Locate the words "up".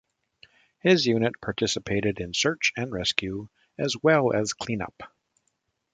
4.81-5.13